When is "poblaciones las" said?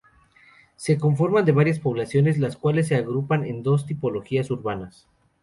1.77-2.57